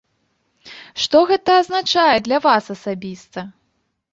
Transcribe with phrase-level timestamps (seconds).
[1.03, 3.39] Што гэта азначае для вас асабіста?